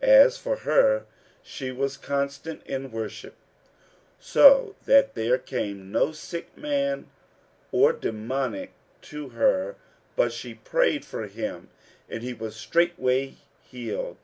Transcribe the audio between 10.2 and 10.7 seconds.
she